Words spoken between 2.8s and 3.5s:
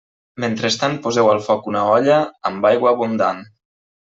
abundant.